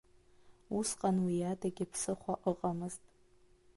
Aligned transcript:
Усҟан 0.77 1.17
уиадагьы 1.25 1.85
ԥсыхәа 1.91 2.33
ыҟамызт. 2.49 3.03